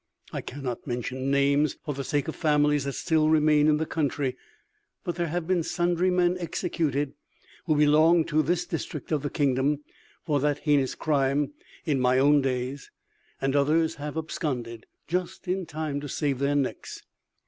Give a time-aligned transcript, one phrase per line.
[0.33, 4.35] I cannot mention names, for the sake of families that still remain in the country;
[5.03, 7.13] but there have been sundry men executed,
[7.67, 9.83] who belonged to this district of the kingdom,
[10.25, 11.53] for that heinous crime,
[11.85, 12.89] in my own days;
[13.39, 17.03] and others have absconded, just in time to save their necks.